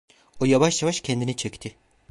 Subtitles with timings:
[0.39, 1.75] O yavaş yavaş kendini çekti.